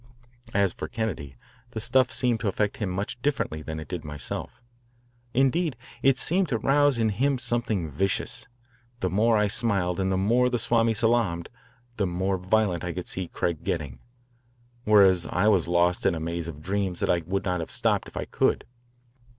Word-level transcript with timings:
As 0.55 0.73
for 0.73 0.87
Kennedy, 0.87 1.35
the 1.73 1.79
stuff 1.79 2.09
seemed 2.09 2.39
to 2.39 2.47
affect 2.47 2.77
him 2.77 2.89
much 2.89 3.21
differently 3.21 3.61
than 3.61 3.79
it 3.79 3.87
did 3.87 4.03
myself. 4.03 4.59
Indeed, 5.31 5.77
it 6.01 6.17
seemed 6.17 6.47
to 6.49 6.57
rouse 6.57 6.97
in 6.97 7.09
him 7.09 7.37
something 7.37 7.87
vicious. 7.91 8.47
The 9.01 9.11
more 9.11 9.37
I 9.37 9.45
smiled 9.45 9.99
and 9.99 10.11
the 10.11 10.17
more 10.17 10.49
the 10.49 10.57
Swami 10.57 10.95
salaamed, 10.95 11.49
the 11.97 12.07
more 12.07 12.39
violent 12.39 12.83
I 12.83 12.93
could 12.93 13.05
see 13.05 13.27
Craig 13.27 13.63
getting, 13.63 13.99
whereas 14.85 15.27
I 15.27 15.47
was 15.49 15.67
lost 15.67 16.03
in 16.07 16.15
a 16.15 16.19
maze 16.19 16.47
of 16.47 16.63
dreams 16.63 16.99
that 17.01 17.09
I 17.11 17.21
would 17.27 17.45
not 17.45 17.59
have 17.59 17.69
stopped 17.69 18.07
if 18.07 18.17
I 18.17 18.25
could. 18.25 18.65